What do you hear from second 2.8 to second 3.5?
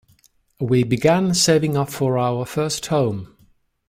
home.